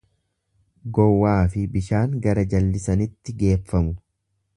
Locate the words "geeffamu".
3.43-3.95